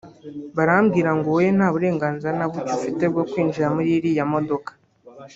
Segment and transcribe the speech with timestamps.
[0.57, 4.71] Barambwira ngo wowe nta burenganzira na bucye ufite bwo kwinjira muri iriya modoka